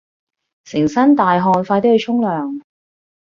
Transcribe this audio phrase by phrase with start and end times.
[0.63, 2.63] 成身大汗快啲去沖涼